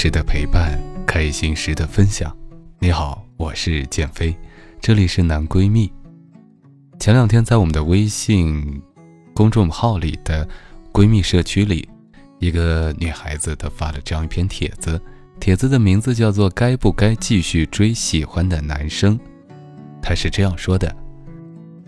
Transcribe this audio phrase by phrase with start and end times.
[0.00, 2.32] 时的陪伴，开心时的分享。
[2.78, 4.32] 你好，我是建飞，
[4.80, 5.92] 这里是男闺蜜。
[7.00, 8.80] 前两天在我们的微信
[9.34, 10.48] 公众号里的
[10.92, 11.88] 闺蜜社区里，
[12.38, 15.02] 一个女孩子她发了这样一篇帖子，
[15.40, 19.18] 帖子的名字叫做《该不该继续追喜欢的男生》。
[20.00, 20.94] 她是这样说的：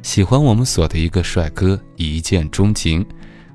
[0.02, 3.06] 喜欢我们所的一个帅哥，一见钟情，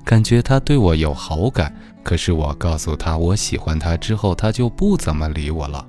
[0.02, 1.76] 感觉他对我有好感。
[2.06, 5.84] 可是我告诉他我喜欢他之后，他就不怎么理我了，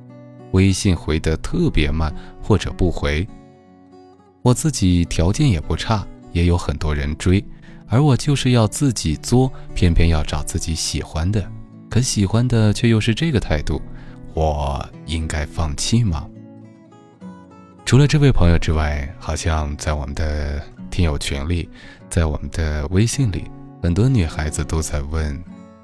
[0.54, 3.28] 微信回得特别慢或者不回。
[4.42, 7.46] 我自己条件也不差，也有很多人追，
[7.86, 11.48] 而我就是要自己作，偏偏要找自己喜欢的，
[11.88, 13.80] 可喜欢的却又是这个态度，
[14.34, 16.28] 我应该放弃吗？
[17.86, 20.60] 除了这位朋友之外，好像在我们的
[20.90, 21.70] 听友群里，
[22.10, 23.44] 在我们的微信里，
[23.84, 25.40] 很多女孩子都在问。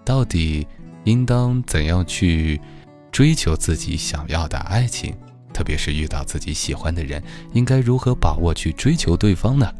[0.06, 0.68] 到底
[1.06, 2.59] 应当怎样去
[3.12, 5.16] 追求自己想要的爱情？
[5.53, 9.72] 特别是遇到自己喜欢的人，应该如何把握去追求对方呢？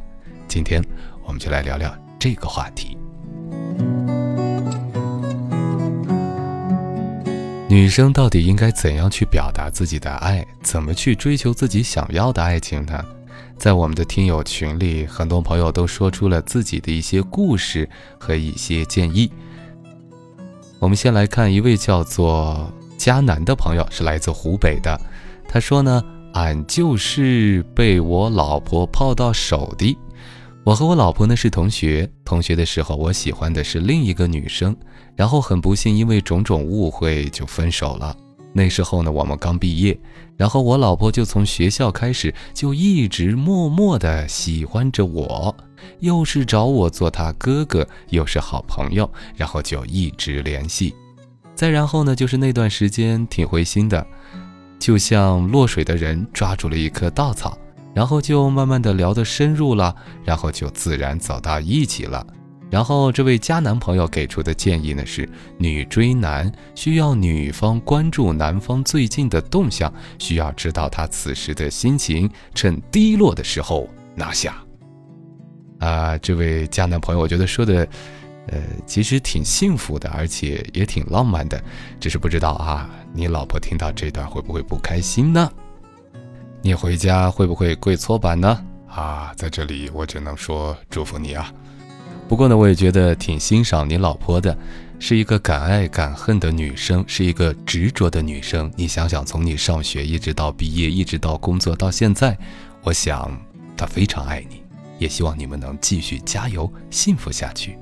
[0.48, 0.84] 今天
[1.26, 2.98] 我们就来聊聊这个话题。
[7.68, 10.46] 女生到底应该怎样去表达自己的爱？
[10.62, 13.04] 怎么去追求自己想要的爱情呢？
[13.58, 19.32] 在我们的听友群里，很多朋友都说出了自己的一些故事和一些建议。
[20.84, 25.00] 我们先来看一位叫做迦南的朋友，是来自湖北的。
[25.48, 26.04] 他说呢
[26.36, 29.98] ：“俺就是被我老婆泡到手的。
[30.66, 34.76] 我和我老婆呢是同学，同学的时候我喜欢的是另一个女生，
[35.16, 38.14] 然后很不幸因为种种误会就分手了。
[38.54, 40.00] 那时候呢我们刚毕业，
[40.38, 45.56] 然后我老婆就从学校开始就一直默默的喜欢着我。”
[46.00, 50.96] 又是找我做他哥哥，又是好朋友，然后就一直联系。
[51.56, 54.06] 再然后呢，就是那段时间挺灰心的，
[54.80, 57.58] 就像落水的人抓住了一棵稻草，
[57.94, 59.94] 然后就慢慢的聊得深入了，
[60.24, 62.26] 然后就自然走到一起了。
[62.74, 65.30] 然后这位佳男朋友给出的建议呢是：
[65.60, 74.56] 女追男需要女方关注男方最近的动向，需要知道他此时的心情，趁低落的时候拿下。
[75.78, 77.88] 啊，这位佳男朋友，我觉得说的，
[78.48, 81.64] 呃，其实挺幸福的，而且也挺浪漫的，
[82.00, 85.48] 只是不知道啊，你老婆听到这段会不会不开心呢？
[86.64, 88.66] 你回家会不会跪搓板呢？
[88.90, 91.54] 啊，在这里我只能说祝福你啊。
[92.34, 94.58] 不过呢，我也觉得挺欣赏你老婆的，
[94.98, 98.72] 是一个敢爱敢恨的女生，是一个执着的女生。
[98.76, 102.36] 你想想，从你上学一直到毕业，一直到工作到现在，
[102.82, 103.32] 我想
[103.78, 104.64] 她非常爱你。
[104.98, 107.78] 也希望你们能继续加油，幸福下去。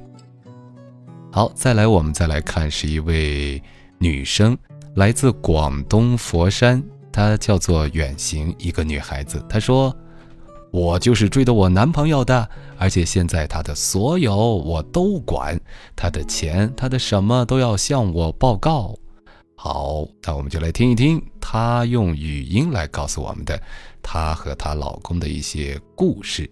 [1.31, 3.63] 好，再来，我们再来看，是一位
[3.99, 4.57] 女生，
[4.95, 9.41] 来自广东佛山，她叫做远行，一个女孩子。
[9.47, 9.95] 她说
[10.71, 15.59] ：“我就是追的我男朋友的，而且现在他的所有我都管，
[15.95, 18.95] 他的钱，他的什么都要向我报告。”
[19.55, 23.61] 好，那我们就来听一听她用语音来告诉我们的
[24.01, 26.49] 她和她老公的一些故事。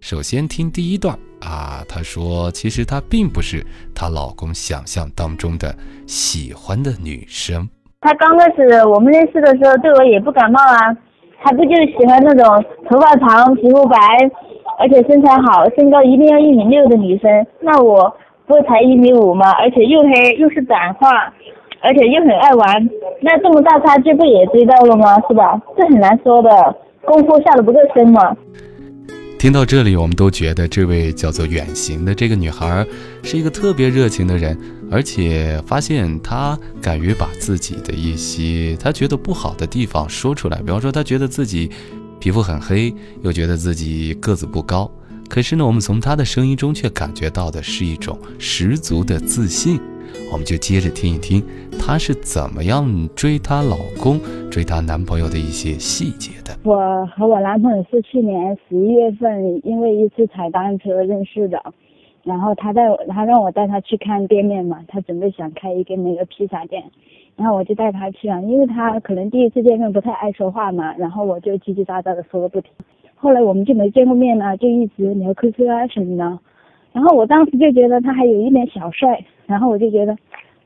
[0.00, 3.64] 首先听第一段啊，她说其实她并不是
[3.94, 5.74] 她老公想象当中的
[6.06, 7.66] 喜欢的女生。
[8.02, 10.94] 她刚开始我们认识的时候对我也不感冒啊，
[11.42, 13.96] 他不就喜欢那种头发长、皮肤白，
[14.78, 17.46] 而且身材好、身高一定要一米六的女生？
[17.60, 18.14] 那我
[18.46, 19.50] 不才一米五吗？
[19.52, 21.32] 而且又黑又是短发，
[21.82, 22.88] 而且又很爱玩，
[23.22, 25.16] 那这么大差距不也追到了吗？
[25.28, 25.60] 是吧？
[25.76, 28.36] 这很难说的，功夫下的不够深嘛。
[29.38, 32.84] 听到这里，我们都觉得这位叫做远行的这个女孩
[33.22, 34.54] 是一个特别热情的人，
[34.90, 41.70] 而且发现她敢于把自己的一些她觉得不好的地方说出来，比方说她觉得自己
[42.18, 42.92] 皮肤很黑，
[43.22, 44.90] 又觉得自己个子不高，
[45.28, 49.80] 可是呢，我们从她的声音中却感觉到的是一种十足的自信。
[50.32, 51.40] 我们就接着听一听，
[51.78, 54.20] 她是怎么样追她老公、
[54.50, 56.56] 追她男朋友的一些细节的。
[56.64, 61.62] 我和我男朋友是去年十一月份因为一次踩单车认识的，
[62.22, 66.82] 然后他带我，他让我带他去看店面嘛，他准备想开一个那个披萨店，
[67.36, 72.70] 然后我就带他去了，因为他可能第一次见面不太爱说话嘛，然后我就叽叽喳喳的说个不停，
[73.14, 76.38] 后来我们就没见过面了，就一直聊 QQ 啊什么的。
[76.92, 80.16] 然后我当时就觉得他还有一点小帅，然后我就觉得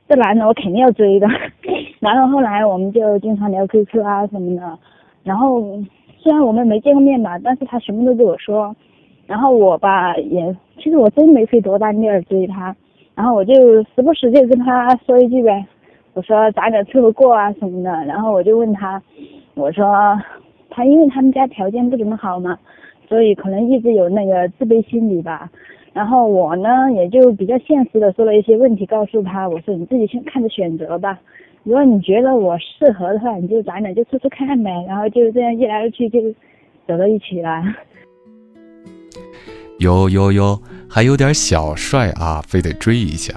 [0.08, 1.28] 这男的我肯定要追的。
[2.00, 4.78] 然后后来我们就经常聊 QQ 啊什么的。
[5.22, 5.60] 然后
[6.18, 8.74] 虽然我们没见过面吧，但是他什么都对我说。
[9.26, 12.74] 然后我吧也，其实我真没费多大劲儿追他。
[13.14, 13.54] 然后我就
[13.94, 15.64] 时不时就跟他说一句呗，
[16.14, 17.90] 我说咱俩处得过啊什么的。
[18.04, 19.00] 然后我就问他，
[19.54, 19.86] 我说
[20.68, 22.58] 他因为他们家条件不怎么好嘛，
[23.08, 25.48] 所以可能一直有那个自卑心理吧。
[25.92, 31.18] 然后我呢，也就比较现实的说了一些问题，告诉他，我说你自己先看着选择吧。
[31.62, 34.70] 如果你觉得我适合的话，你就咱俩就处处看呗。
[34.88, 36.20] 然后就这样一来二去就
[36.86, 37.62] 走到一起了。
[39.78, 43.34] 有有有，还有点小帅啊，非得追一下。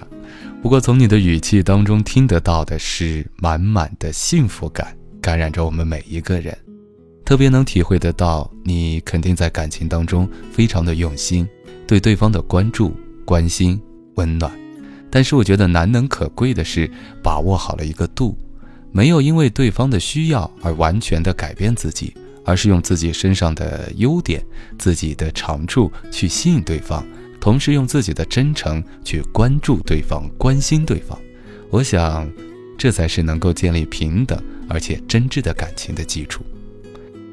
[0.61, 6.57] 不过从你的语气当中听得到的是满满的幸福感，感染着我们每一个人。
[7.25, 11.47] 特别能体会得到，你肯定在感情当中非常的用心。
[11.85, 12.93] 对对方的关注、
[13.25, 13.81] 关心、
[14.15, 14.51] 温暖，
[15.09, 16.89] 但是我觉得难能可贵的是
[17.23, 18.37] 把握好了一个度，
[18.91, 22.13] 没有因为对方的需要而完全的改变自己，
[22.47, 24.41] 而是用自己身上的优点、
[24.79, 27.05] 自己的长处去吸引对方，
[27.41, 31.19] 同时用自己的真诚去关注对方、关心对方。
[31.69, 32.25] 我想，
[32.77, 36.41] 这才是能够建立平等而且真挚的感情的基础。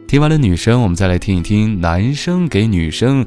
[0.09, 3.25] 听完了女生，我们再来听一听男生给女生。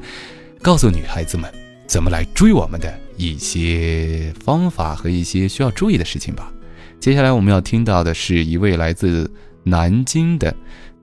[0.60, 1.50] 告诉女孩子们
[1.86, 6.52] 怎么来追我们的一些方法和一些需要注意的事情吧。
[7.00, 9.30] 接下来我们要听到的是一位来自
[9.62, 10.54] 南京的，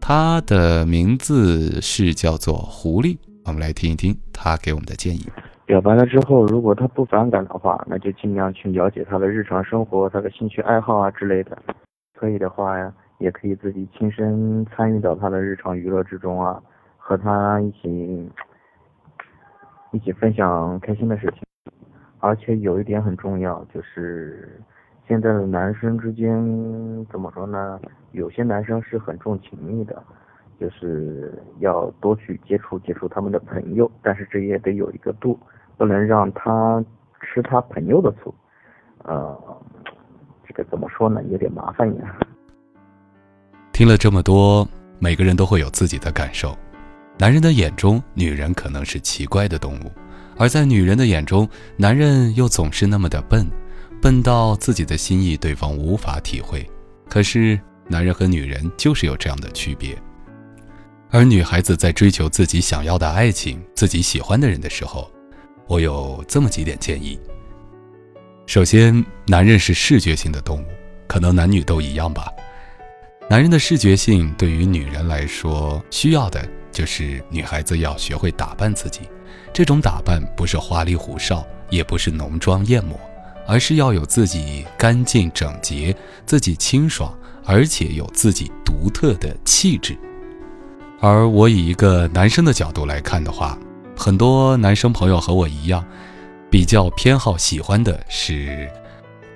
[0.07, 3.17] 他的名字是叫做狐狸。
[3.43, 5.27] 我们来听一听他给我们的建议。
[5.65, 11.57] 表白了之后，如果他不反感的话，那就尽量去了解他的日常生活、他的兴趣爱好啊之类的。
[12.13, 16.61] 可以的话呀，也可以自己亲身参与到他的日常娱乐之中啊，
[16.97, 18.29] 和他一起。
[19.91, 21.71] 一起分享开心的事情，
[22.19, 24.61] 而且有一点很重要，就是
[25.07, 26.33] 现在的男生之间
[27.11, 27.79] 怎么说呢？
[28.11, 30.01] 有些男生是很重情义的，
[30.59, 35.39] 就是要多去接触接触他们的朋友，但是这也得有一个度，
[35.77, 36.83] 不能让他
[37.21, 38.33] 吃他朋友的醋。
[39.03, 39.37] 呃，
[40.47, 41.21] 这个怎么说呢？
[41.29, 42.17] 有点麻烦呀。
[43.71, 44.67] 听了这么多，
[44.97, 46.57] 每个人都会有自己的感受。
[47.19, 49.91] 男人的眼中，女人可能是奇怪的动物；
[50.39, 51.47] 而在女人的眼中，
[51.77, 53.45] 男人又总是那么的笨，
[54.01, 56.69] 笨到自己的心意对方无法体会。
[57.09, 59.97] 可是，男人和女人就是有这样的区别。
[61.09, 65.09] 而女孩子在追求自己想要的爱情、自己喜欢的人的时候，
[65.67, 67.19] 我有这么几点建议。
[68.45, 70.65] 首先，男人是视觉性的动物，
[71.07, 72.27] 可能男女都一样吧。
[73.29, 76.47] 男人的视觉性对于女人来说，需要的。
[76.71, 79.03] 就是女孩子要学会打扮自己，
[79.53, 82.99] 这种打扮不是花里胡哨，也不是浓妆艳抹，
[83.47, 87.13] 而是要有自己干净整洁、自己清爽，
[87.45, 89.97] 而且有自己独特的气质。
[90.99, 93.57] 而我以一个男生的角度来看的话，
[93.95, 95.85] 很多男生朋友和我一样，
[96.49, 98.67] 比较偏好喜欢的是，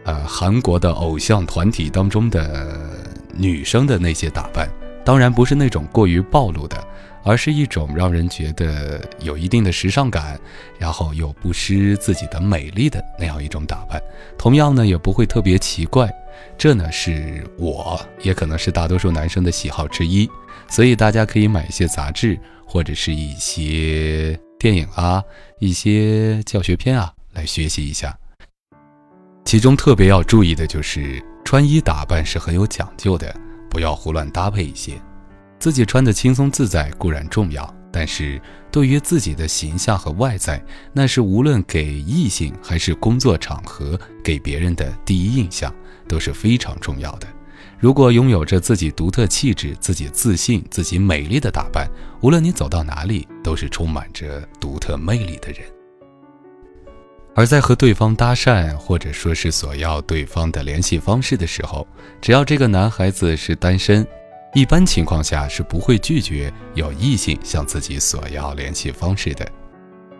[0.06, 2.90] 呃，韩国的偶像团体当中的
[3.34, 4.68] 女生的那些打扮，
[5.06, 6.82] 当然不是那种过于暴露的。
[7.30, 10.40] 而是一种让人觉得有一定的时尚感，
[10.80, 14.02] 然后又不失自己的美丽的那样一种打扮，
[14.36, 16.10] 同样呢也不会特别奇怪。
[16.58, 20.28] 这呢是我也可能是大多数男生的喜好之一，
[20.68, 25.24] 所以大家可以买一些杂志或者是一些电影啊、
[25.60, 28.18] 一些教学片啊来学习一下。
[29.46, 33.32] 其中特别要注意的就是穿衣打扮是很有讲究的，
[33.70, 35.00] 不要胡乱搭配一些。
[35.60, 40.64] 自己穿的轻松自在固然重要，但是对于自己的形象和外在，
[40.94, 45.74] 那是无论给异性还是工作场合给别人的第一印象
[46.08, 47.28] 都是非常重要的。
[47.78, 51.90] 如果拥有着自己独特气质、自己自信、自己美丽的打扮，
[52.22, 55.62] 无论你走到哪里，都是充满着独特魅力的人。
[57.36, 61.88] 而在和对方搭讪，或者说是索要对方的联系方式的时候，
[62.22, 64.06] 只要这个男孩子是单身，
[64.56, 69.48] 一般情况下是不会拒绝有异性向自己索要联系方式的。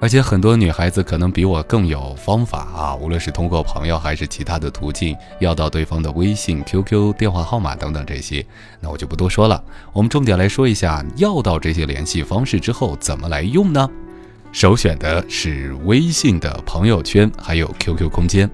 [0.02, 8.46] 而且很多女孩子可能比我更有方法啊，无论是通过朋友还是其他的途径要到对方的微信、QQ、电话号码等等这些，
[8.80, 9.62] 那我就不多说了。
[9.92, 13.90] 我们重点来说一下，要到这些联系方式之后怎么来用呢？
[14.52, 18.50] 首选的是微信的朋友圈，还有 QQ 空间。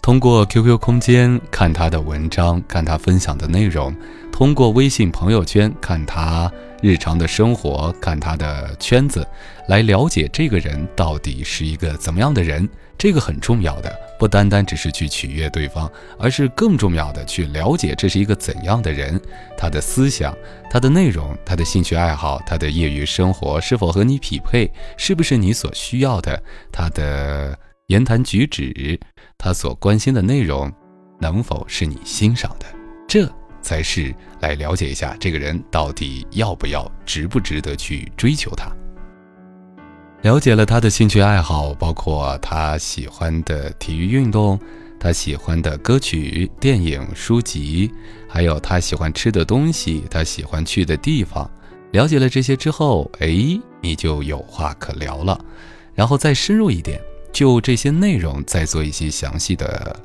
[0.00, 3.92] 通过 QQ 空间看他的文章，看他分享的内容；
[4.32, 6.50] 通过微信朋友圈看他
[6.80, 9.26] 日常的生活，看他的圈子，
[9.68, 12.68] 来了解这个人到底是一个怎么样的人。
[12.96, 15.88] 这个很重要的，不单单只是去取悦对方，
[16.18, 19.20] 而是更重要的去了解这是一个怎样的人，
[19.56, 20.36] 他的思想、
[20.68, 28.98] 他的内容、他的兴趣爱好、他的业余生活是否和你匹配，是不是你所需要的，他的言谈举止，
[29.38, 30.70] 他所关心的内容，
[31.20, 32.66] 能否是你欣赏的，
[33.06, 38.68] 这才是来了解一下这个人到底要不要，值不值得去追求他。
[40.22, 44.58] 了解了他的兴趣爱好，包括他喜欢的体育运动，
[44.98, 47.88] 他喜欢的歌曲、电影、书籍，
[48.28, 51.48] 还有他喜欢吃的东西，他喜欢去的地方。
[51.92, 53.28] 了解了这些之后，哎，
[53.80, 55.40] 你就有话可聊了。
[55.94, 57.00] 然后再深入一点，
[57.38, 59.96] 就这些内容再做一些详细的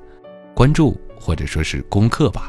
[0.53, 2.47] 关注或者说是功课吧。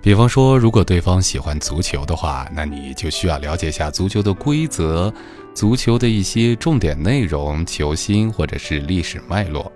[0.00, 5.12] 比方说，如果对方喜欢足球的话，那你就需要了解一下足球的规则、
[5.52, 9.70] 足球的一些重点内容、球星或者是历史脉络。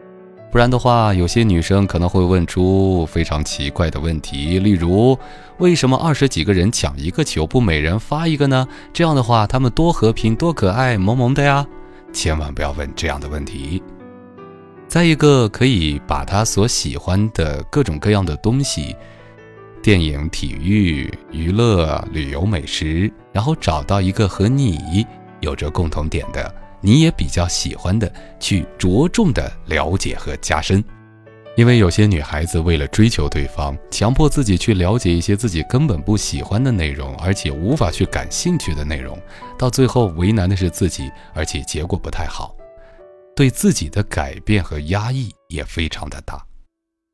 [0.50, 5.18] 不然的话，有些女生可能会问出非常奇怪的问题，例如，
[5.58, 8.66] 为什么二十几个人抢一个球不每人发一个呢？
[8.94, 11.66] 这样的话，他们多和平、多可爱、萌萌的呀！
[12.12, 13.82] 千万不要问这样的问题。
[14.86, 18.96] 再一个，可以把他所喜欢的各种各样的东西。
[19.80, 25.06] 电影、体育、娱乐、旅游、美食，然后找到一个和你
[25.40, 30.82] 有着共同点的，你也比较喜欢的，去着重的了解和加深。
[31.58, 39.20] 因为有些女孩子为了追求对方，强迫自己去了解一些自己根本不喜欢的内容，而且无法去感兴趣的内容，
[39.58, 42.54] 到最后为难的是自己，而且结果不太好，
[43.34, 46.40] 对自己的改变和压抑也非常的大。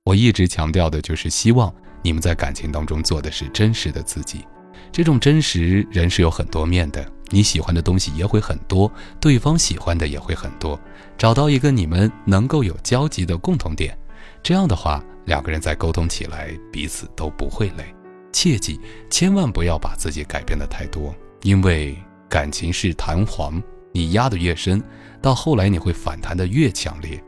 [0.04, 1.74] 我一直强调的就是希望。
[2.02, 4.44] 你们在感情当中做的是真实的自己，
[4.92, 10.78] 这种真实人是有很多面的，你喜欢的东西也会很多，对方喜欢的也会很多，
[11.16, 13.96] 找到一个你们能够有交集的共同点，
[14.44, 17.94] 这样的话，两个人在沟通起来彼此都不会累。
[18.30, 21.96] 切记，千万不要把自己改变的太多，因为
[22.28, 24.82] 感情是弹簧，你压得越深，
[25.22, 27.18] 到后来你会反弹的越强烈，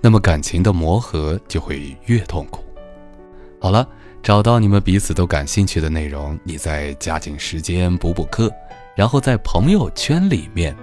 [0.00, 2.64] 那么感情的磨合就会越痛苦。
[3.60, 3.86] 好了，
[4.22, 8.50] 找到你们彼此都感兴趣的内容，你再加紧时间补补课，
[8.96, 10.74] 然后在朋友圈里面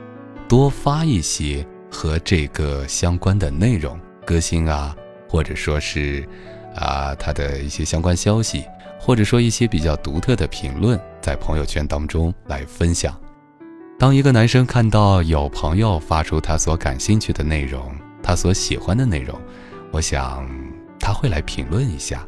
[0.47, 4.95] 多发一些和这个相关的内容，歌星啊，
[5.31, 6.27] 或者说是
[6.75, 8.65] 啊他的一些相关消息，
[8.99, 13.17] 或者说一些比较独特的评论，在朋友圈当中来分享。
[13.97, 19.39] 当一个男生看到有朋友发出他所感兴趣的内容，他所喜欢的内容，
[19.91, 20.45] 我想
[20.99, 22.27] 他会来评论一下。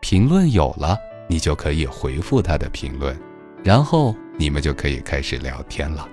[0.00, 3.16] 评论有了，你就可以回复他的评论，
[3.62, 6.08] 然后你们就可以开始聊天了。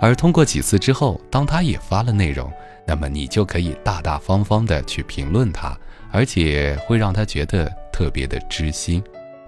[0.00, 2.50] 而通过几次之后，当他也发了内容，
[2.86, 5.76] 那么你就可以大大方方的去评论他，
[6.12, 9.02] 而且会让他觉得特别的知心。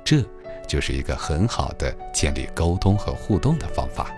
[0.04, 0.24] 这
[0.66, 4.10] 就是一个很好的建立沟通和互动的方法。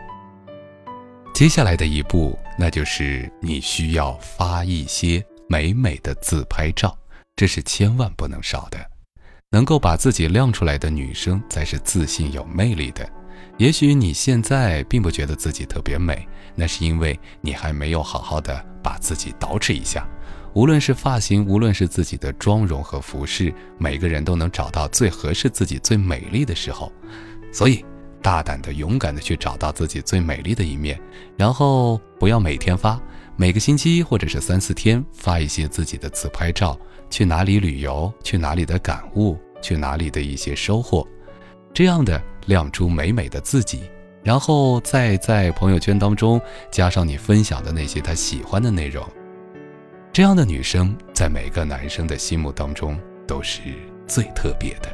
[1.34, 6.96] 接下来的一步，那就是你需要发一些美美的自拍照，
[7.36, 8.78] 这是千万不能少的。
[9.50, 13.06] 能够把自己亮出来的女生才是自信有魅力的。
[13.62, 16.26] 也许你现在并不觉得自己特别美，
[16.56, 20.04] 那是因为你还没有好好的把自己捯饬一下。
[20.52, 26.92] 无论是发型，无论是自己的妆容和服饰，每个人都能找到最合适自己、最美丽的时候。
[27.52, 27.84] 所以，
[28.20, 31.00] 大胆的、勇敢的去找到自己最美丽的一面，
[31.36, 33.00] 然后不要每天发，
[33.36, 36.76] 每个星期或者是三四天发一些自己的自拍照。
[37.08, 38.12] 去哪里旅游？
[38.24, 39.38] 去哪里的感悟？
[39.62, 41.06] 去哪里的一些收获？
[41.72, 43.90] 这样的亮出美美的自己，
[44.22, 49.06] 然后再在朋友圈当中加上你分享的那些他喜欢的内容。
[50.12, 53.60] 这样的女生在每个男生的心目当中都是
[54.06, 54.88] 最特别的。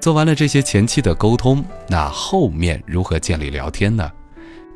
[0.00, 4.08] 做完了这些前期的沟通，那后面如何建立聊天呢？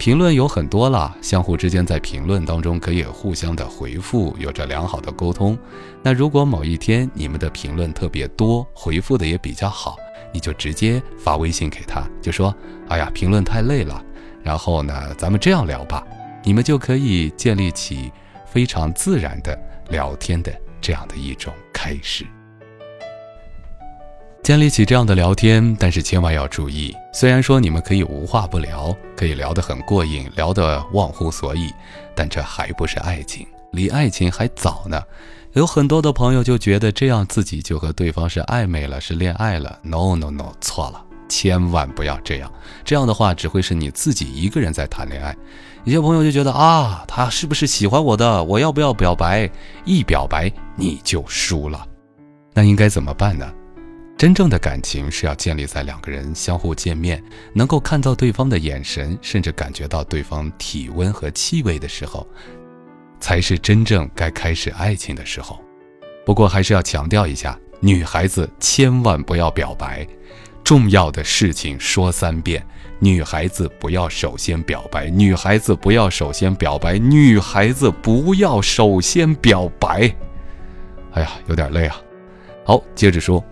[0.01, 5.59] 评论有很多了，相互之间在评论当中可以互相的回复，有着良好的沟通。
[6.03, 9.99] 那如果某一天你们的评论特别多，回复的也比较好，
[10.33, 12.55] 你就直接发微信给他，就说
[12.89, 14.03] ：“哎呀，评论太累了。”
[14.43, 16.03] 然后呢，咱们这样聊吧，
[16.43, 18.11] 你们就可以建立起
[18.47, 19.55] 非常自然的
[19.91, 22.25] 聊天的这样的一种开始。
[24.43, 26.97] 建立起这样的聊天，但是千万要注意。
[27.13, 31.71] 虽然说你们可以无话不聊，可以聊得很过瘾，聊得忘乎所以，
[32.17, 35.01] 但这还不是爱情，离爱情还早呢。
[35.53, 39.79] 有很多的朋友就觉得这样自己就和对方是暧昧了，是恋爱了。
[39.83, 42.51] No No No，错了，千万不要这样。
[42.83, 45.37] 这样的话只会是你自己一个人在谈恋爱。
[45.85, 48.43] 有些朋友就觉得啊，他是不是喜欢我的？
[48.43, 49.49] 我要不要表白？
[49.85, 51.87] 一表白你就输了。
[52.55, 53.49] 那应该怎么办呢？
[54.21, 57.25] 真正的感情是要建立在两个人相互见面，
[57.55, 62.29] 能够看到对方的眼神，甚至感觉到对方体温和气味的时候，
[63.19, 65.59] 才是真正该开始爱情的时候。
[66.27, 70.07] 不过还是要强调一下，女孩子千万不要表白，
[70.63, 72.63] 重要的事情说三遍：
[72.99, 80.15] 女孩子不要首先表白，女孩子不要首先表白，女孩子不要首先表白。
[81.13, 81.97] 哎呀，有点累啊。
[82.67, 83.43] 好，接着说。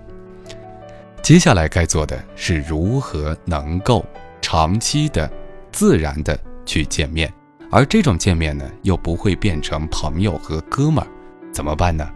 [1.29, 4.03] 接下来该做的是如何能够
[4.41, 5.31] 长期的、
[5.71, 7.31] 自然的去见面，
[7.71, 11.07] 而这种见面呢，又不会变成朋友和哥们儿，
[11.53, 12.11] 怎么办呢？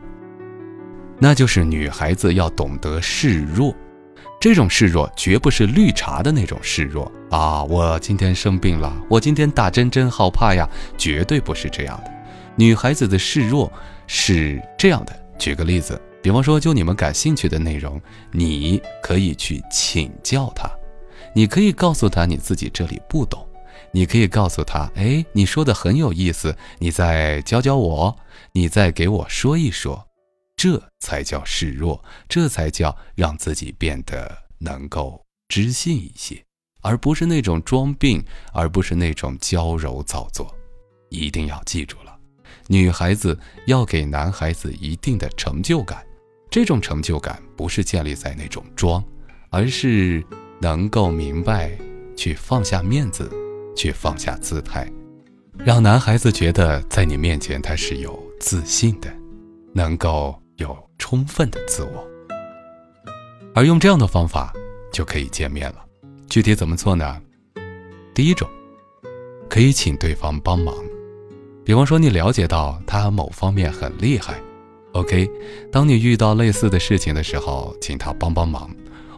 [1.18, 3.76] 那就是女孩子要懂得示弱，
[4.40, 7.62] 这种示弱绝不是绿茶的那种示弱啊！
[7.64, 10.66] 我今天生病了，我今天打针针好怕呀，
[10.96, 12.10] 绝对不是这样的。
[12.56, 13.70] 女孩子的示弱
[14.06, 16.00] 是这样的，举个例子。
[16.22, 20.70] 比方说，就你们感兴趣的内容，你可以去请教他，
[21.34, 23.44] 你可以告诉他你自己这里不懂，
[23.90, 28.16] 你可以告诉他，哎，你说的很有意思，你再教教我，
[28.52, 30.06] 你再给我说一说，
[30.56, 36.40] 这才叫示弱，这才叫让自己变得能够知性一些，
[36.82, 40.54] 而不是那种装病，而不是那种娇柔造作，
[41.10, 42.16] 一定要记住了，
[42.68, 46.00] 女孩子要给男孩子一定的成就感。
[46.52, 49.02] 这种成就感不是建立在那种装，
[49.48, 50.22] 而是
[50.60, 51.72] 能够明白，
[52.14, 53.32] 去放下面子，
[53.74, 54.86] 去放下姿态，
[55.56, 59.10] 让男孩子觉得在你面前他是有自信的，
[59.72, 62.06] 能够有充分的自我。
[63.54, 64.52] 而用这样的方法
[64.92, 65.82] 就可以见面了。
[66.28, 67.18] 具体怎么做呢？
[68.14, 68.46] 第一种，
[69.48, 70.74] 可以请对方帮忙，
[71.64, 74.38] 比方说你了解到他某方面很厉害。
[74.92, 75.28] OK，
[75.70, 78.70] 当你遇到类似的事情的时候，请他帮帮忙。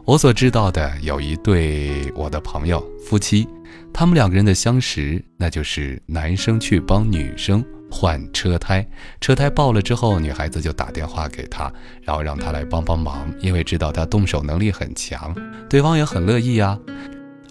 [0.04, 3.48] 我所知道的有一对我的朋友夫妻，
[3.92, 8.86] 他们两个人的相识，那就是男生去帮女生换车胎，
[9.20, 15.34] 车胎爆了之后，女孩子就打电话给他，然后让他来帮帮忙，因为知道他动手能力很强，
[15.70, 16.78] 对方也很乐意呀。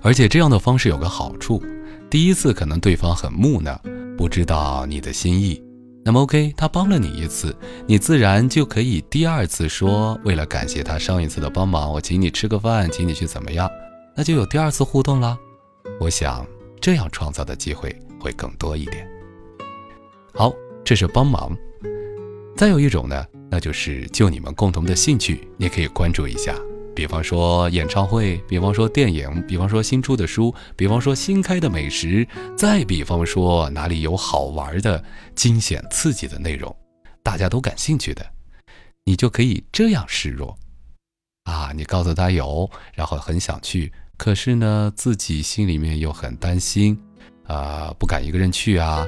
[0.03, 1.63] 而且这样的方式有个好处，
[2.09, 3.81] 第一次可能对方很木讷，
[4.15, 5.62] 不知道你的心意。
[6.05, 7.55] 那么 OK，他帮了你一次，
[7.87, 13.69] 你自然就可以第二次说，为了感谢他上一次的帮忙，我请你吃个饭，请你去怎么样，
[14.15, 15.37] 那就有第二次互动啦。
[15.99, 16.45] 我想
[16.81, 19.07] 这样创造的机会会更多一点。
[20.33, 21.55] 好，这是帮忙。
[22.55, 26.53] 再有一种呢，那就是就你们共同的兴趣，你可以关注一下。
[26.95, 35.03] 比方说演唱会，比方说电影，比方说新出的书，比方说新开的美食，再比方说哪里有好玩的、
[35.35, 36.75] 惊险刺激的内容，
[37.23, 38.25] 大家都感兴趣的，
[39.05, 40.55] 你就可以这样示弱
[41.45, 41.71] 啊！
[41.75, 46.97] 你告诉他有，然后很想去，可是呢，自己心里面又很担心，
[47.47, 49.05] 啊，不敢一个人去啊，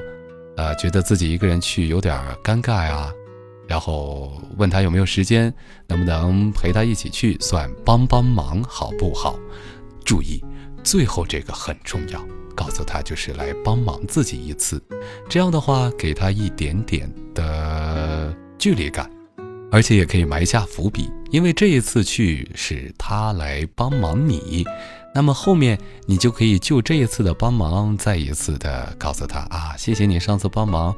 [0.56, 3.12] 呃，觉得自己一个人去有点尴尬呀。
[3.68, 5.52] 然后问他有没有时间，
[5.86, 9.38] 能不能陪他一起去，算帮帮忙好不好？
[10.04, 10.44] 注意，
[10.84, 12.24] 最后这个很重要，
[12.54, 14.80] 告诉他就是来帮忙自己一次，
[15.28, 19.10] 这样的话给他一点点的距离感，
[19.72, 24.64] 而且也可以埋下伏笔，因为这一次去是他来帮忙你，
[25.12, 25.76] 那么后面
[26.06, 30.94] 你就可以就这一次的帮忙，再一次的告诉他啊，谢谢你上次帮忙。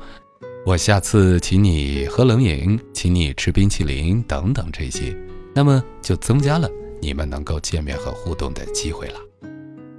[0.66, 5.16] 我下次请你喝冷饮，请你吃冰淇淋等等这些，
[5.54, 6.68] 那么就增加了
[7.00, 9.14] 你们能够见面和互动的机会了。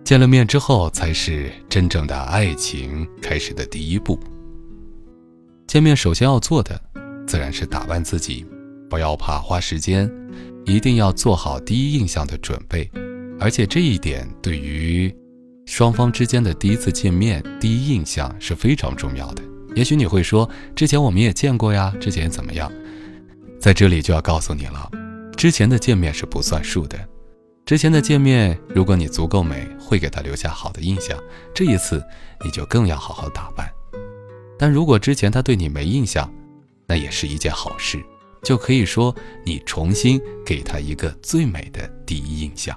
[0.04, 4.20] 见了面之后，才是真正的爱情开始的第一步。
[5.66, 6.80] 见面首先要做的，
[7.26, 8.46] 自然是打扮自己，
[8.90, 10.12] 不要怕花时间，
[10.66, 12.90] 一定要做好第一印象的准备。
[13.40, 15.12] 而且这一点对于
[15.66, 19.42] 双方之间的第一次见面、第一印象是非常重要的。
[19.76, 22.72] 也许你会说，之前我们也见过呀，之前怎么样？
[23.60, 24.90] 在这里就要告诉你了，
[25.36, 26.98] 之前的见面是不算数的。
[27.66, 31.16] 之前的见面，如果你足够美，会给他留下好的印象。
[31.54, 32.04] 这一次，
[32.44, 33.70] 你就更要好好打扮。
[34.58, 36.34] 但如果之前他对你没印象，
[36.88, 38.02] 那也是一件好事，
[38.42, 42.76] 就可以说你重新给他一个最美的第一印象。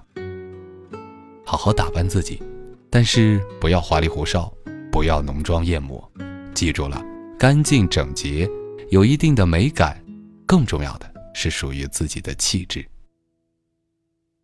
[1.45, 2.43] 好好打扮自己，
[2.91, 4.53] 但是不要花里胡哨，
[4.91, 6.07] 不要浓妆艳抹。
[6.55, 7.03] 记住了，
[7.38, 8.49] 干净整洁，
[8.91, 10.03] 有一定的美感，
[10.47, 12.87] 更重要的是属于自己的气质。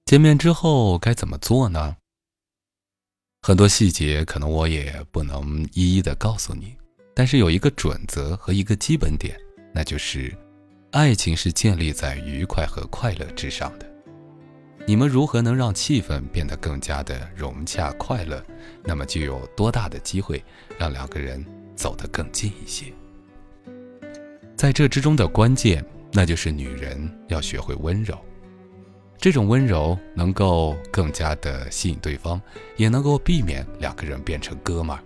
[0.05, 1.97] 见面之后该怎么做呢？
[3.43, 6.77] 很多细节可能我也不能一一的告诉你，
[7.15, 9.39] 但是有一个准则和一个基本点，
[9.73, 10.37] 那就是，
[10.93, 13.87] 爱情是建立在愉快和快乐之上的。
[14.87, 18.43] 你们如何能让气氛变得更加的融洽快乐，
[18.83, 20.43] 那么就有多大的机会
[20.79, 21.45] 让两个人
[21.79, 22.93] 走得更近一些。
[24.57, 28.19] 在这之中的关键，那就是女人要学会温柔。
[29.17, 32.41] 这种温柔能够更加的吸引对方，
[32.77, 35.03] 也能够避免两个人变成哥们儿。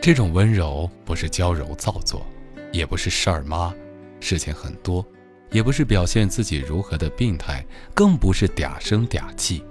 [0.00, 2.26] 这种温柔不是娇柔造作，
[2.72, 3.72] 也不是事儿妈，
[4.18, 5.06] 事情很多，
[5.52, 9.64] 也不是表现自己如何的病态，更不是嗲声嗲气。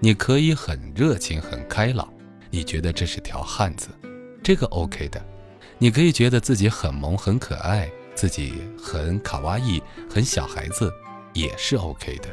[0.00, 2.12] 你可以很热情、很开朗，
[2.50, 3.88] 你觉得这是条汉子，
[4.42, 5.22] 这个 OK 的。
[5.80, 10.92] 你可以觉得自己很萌、很可爱，自己很卡哇伊、很小孩子，
[11.32, 12.28] 也是 OK 的。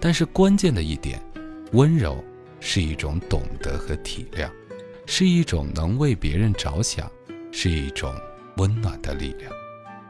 [0.00, 1.22] 但是关键的一点，
[1.72, 2.22] 温柔
[2.58, 4.50] 是一种懂得和体谅，
[5.06, 7.08] 是一种能为别人着想，
[7.52, 8.12] 是一种
[8.56, 9.52] 温暖的力量。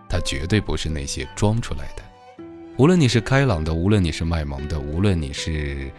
[0.09, 2.03] 它绝对不是那些装出来的。
[2.79, 5.92] 无论你是开朗的，无论你是卖萌的，无论你是，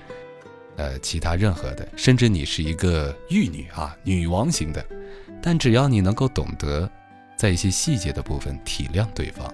[0.78, 4.86] 呃，其他任何的，甚至你是一个玉女啊，女王型的，
[5.45, 6.89] 但只要你能够懂得，
[7.38, 9.47] 在一些细节的部分体谅对方，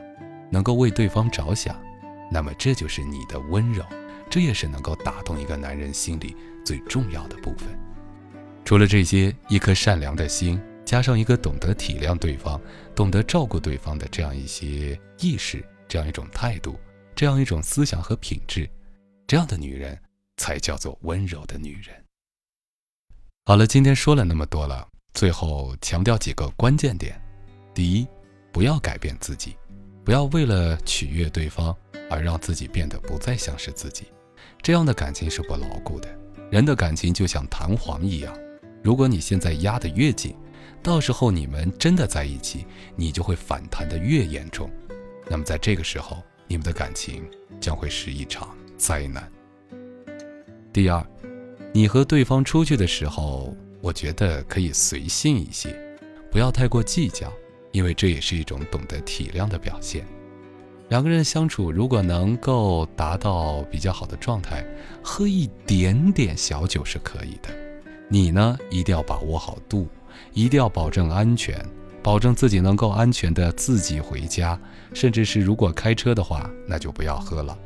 [0.50, 1.78] 能够为对方着想，
[2.32, 3.84] 那么这就是你的温柔。
[4.30, 6.34] 这也是能够打动一个男人心里
[6.66, 7.78] 最重要的部分。
[8.64, 12.58] 除了这些，一颗善良的心，加上一个懂得体谅对方、
[12.96, 16.80] 懂得照顾对方的这样一些意识、这样一种态度、
[17.14, 18.66] 这样一种思想和品质，
[19.28, 20.00] 这样的女人
[20.38, 21.94] 才叫做温柔的女人。
[23.44, 27.20] 好了，今天说了那么多了，最后强调几个关键点：
[27.74, 28.08] 第一，
[28.52, 29.56] 不要改变自己，
[30.04, 31.76] 不要为了取悦对方
[32.10, 34.06] 而让自己变得不再像是自己。
[34.62, 36.10] 这样的感情是不牢固的。
[36.50, 38.34] 人的感情就像弹簧一样，
[38.84, 40.36] 如果你现在压得越紧，
[40.84, 44.70] 到时候你们真的在一起，你就会反弹得越严重。
[45.28, 47.24] 那么在这个时候，你们的感情
[47.60, 49.32] 将会是一场灾难。
[50.74, 51.06] 第二，
[51.74, 55.76] 你和对方出去的时候，我觉得可以随性一些，
[56.32, 57.32] 不要太过计较，
[57.72, 60.06] 因为这也是一种懂得体谅的表现。
[60.90, 64.66] 两个人相处，如果能够达到比较好的状态，
[65.02, 67.50] 喝一点点小酒是可以的。
[68.08, 69.88] 你呢，一定要把握好度，
[70.34, 71.66] 一定要保证安全，
[72.04, 74.60] 保证自己能够安全的自己回家。
[74.94, 77.58] 甚至是如果开车的话，那就不要喝了。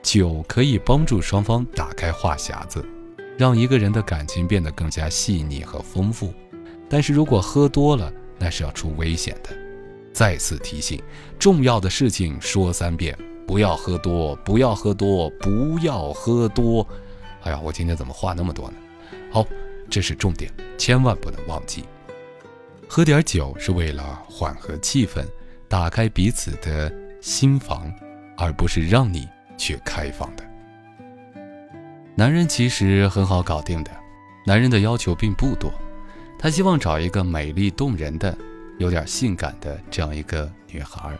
[0.00, 2.84] 酒可以帮助双方打开话匣子，
[3.38, 6.32] 让一个人的感情变得更加细腻和丰富。
[6.88, 9.50] 但是如果喝多了，那是要出危险的。
[10.12, 11.02] 再次提醒，
[11.38, 13.16] 重要的事情说三遍，
[13.46, 16.86] 不要喝多，不要喝多，不要喝多。
[17.42, 18.76] 哎呀，我今天怎么话那么多呢？
[19.32, 19.46] 好，
[19.88, 21.84] 这是重点，千万不能忘记。
[22.86, 25.24] 喝点酒是为了缓和气氛，
[25.66, 26.92] 打开彼此的
[27.22, 27.90] 心房，
[28.36, 30.44] 而不是让你去开放的。
[32.14, 33.90] 男人其实很好搞定的，
[34.46, 35.72] 男人的要求并不多，
[36.38, 38.36] 他希望找一个美丽动人的。
[38.78, 41.16] 有点性感的这样一个女孩，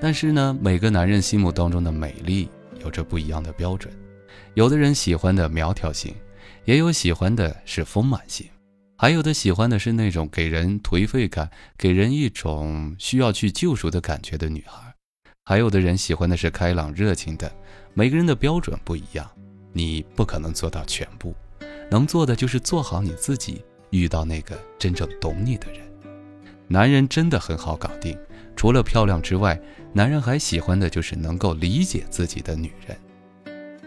[0.00, 2.48] 但是呢，每个男人心目当中的美丽
[2.80, 3.92] 有着不一样的标准。
[4.54, 6.14] 有的人喜欢的苗条型，
[6.64, 8.48] 也有喜欢的是丰满型，
[8.96, 14.94] 还有的喜欢的是那种给人颓废感、给人一种需要去救赎的感觉的女孩，
[15.44, 17.52] 还有的人喜欢的是开朗热情的。
[17.92, 19.28] 每个人的标准不一样，
[19.76, 21.34] 你不可能做到全部，
[21.90, 25.82] 能做的就是做好你自己，遇到那个真正懂你的人。
[26.66, 28.18] 男人真的很好搞定，
[28.56, 29.60] 除了漂亮之外，
[29.92, 32.96] 男人还喜欢的就是能够理解自己的女人。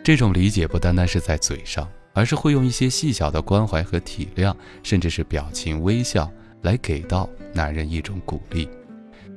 [0.03, 8.69] 这种理解不单单是在嘴上，而是会用一些细小的关怀和体谅，甚至是表情微笑来给到男人一种鼓励。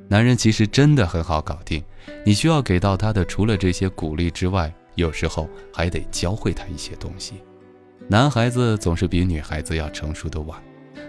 [0.07, 1.83] 男人其实真的很好搞定，
[2.27, 7.35] 你需要给到他的除了这些鼓励之外，有时候还得教会他一些东西。
[8.09, 10.61] 男孩子总是比女孩子要成熟的晚，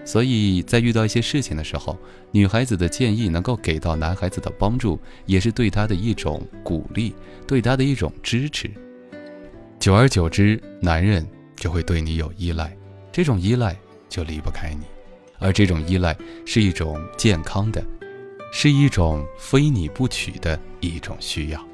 [0.05, 1.97] 所以在遇到一些事情的时候，
[2.31, 7.13] 女孩子的建议能够给到男孩子的帮助，也是对他的一种鼓励，
[7.47, 8.69] 对他的一种支持。
[9.79, 12.73] 久而久之，男人就会对你有依赖，
[13.11, 13.75] 这种依赖
[14.07, 14.85] 就离不开你，
[15.39, 16.15] 而这种依赖
[16.45, 17.83] 是一种健康的，
[18.53, 21.67] 是一种非你不娶的一种需要。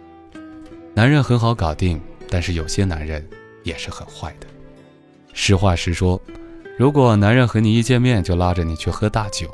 [0.93, 1.99] 男人很好搞定，
[2.29, 3.25] 但是有些男人
[3.63, 4.47] 也是很坏的。
[5.33, 6.21] 实话实说，
[6.77, 9.49] 如果男人和你一见面就拉着你去喝大酒，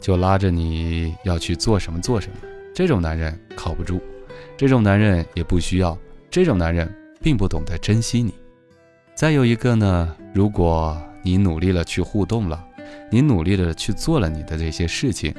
[0.00, 2.36] 就拉着你要去做什么做什么，
[2.74, 4.00] 这种男人靠不住，
[4.56, 5.96] 这种男人也不需要，
[6.30, 6.92] 这种男人。
[7.22, 8.34] 并不懂得珍惜你。
[9.14, 12.60] 再有一个呢，如果你努力了去互动了，
[13.12, 15.32] 你努力的去做了你的这些事情，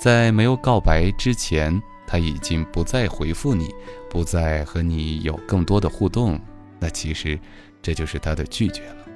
[0.00, 3.68] 在没有告白之前，他已经不再回复你，
[4.08, 6.40] 不再和你有更多的互动，
[6.80, 7.38] 那其实
[7.82, 9.06] 这就是他的拒绝了。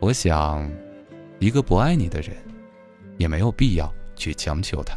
[0.00, 0.66] 我想，
[1.38, 2.34] 一个不爱你的人，
[3.18, 4.96] 也没有必要去强求他。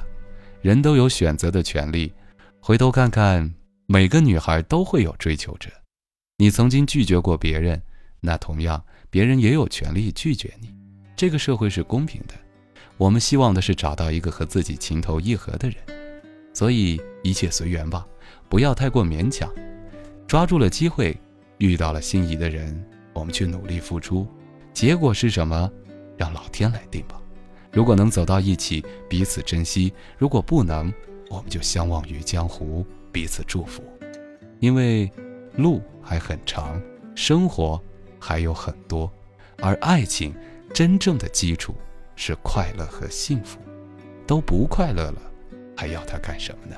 [0.62, 2.14] 人都有选择的权利。
[2.62, 3.54] 回头看看，
[3.86, 5.70] 每个女孩都会有追求者。
[6.38, 7.82] 你曾经拒绝过别人，
[8.22, 10.74] 那同样别人也有权利拒绝你。
[11.18, 12.34] 这个社会是公平的，
[12.98, 15.78] 我们希望的是找到一个和自己情投意合的人，
[16.54, 18.06] 所以一切随缘吧，
[18.50, 19.50] 不要太过勉强。
[20.28, 21.18] 抓住了机会，
[21.58, 22.84] 遇到了心仪的人，
[23.14, 24.28] 我们去努力付出，
[24.74, 25.72] 结果是什么，
[26.18, 27.22] 让老天来定吧。
[27.72, 30.94] 如果能走到一起，彼此珍惜；如果不能，
[31.30, 33.84] 我们就相忘于江湖，彼此祝福，
[34.60, 35.12] 因为。
[35.58, 36.82] 路还很长，
[37.14, 37.78] 生活
[38.18, 39.12] 还有很多，
[39.58, 40.34] 而爱情
[40.74, 41.76] 真正的基础
[42.16, 43.60] 是快乐和幸福。
[44.26, 45.22] 都不快乐了，
[45.76, 46.76] 还要他干什么呢？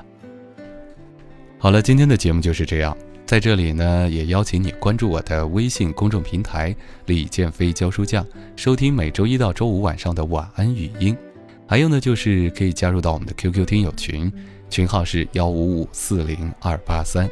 [1.58, 2.98] 好了，今天的节目就是这样。
[3.26, 6.76] 在这里呢，也邀请你关注我的微信公众平台
[7.08, 8.24] “李建飞教书匠”，
[8.56, 11.18] 收听每周一到周五晚上的晚安语音。
[11.66, 14.32] 还有呢，就是可以加入到我们的 QQ 听友群，
[14.70, 17.28] 群号是幺五五四零二八三。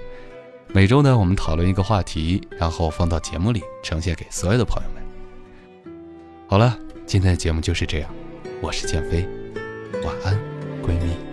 [0.73, 5.03] 每周呢，我们讨论一个话题，然后放到节目里呈现给所有的朋友们。
[6.47, 8.09] 好了，今天的节目就是这样，
[8.61, 9.27] 我是建飞，
[10.03, 10.33] 晚安，
[10.81, 11.30] 闺蜜。